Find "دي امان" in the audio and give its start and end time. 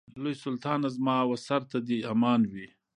1.87-2.41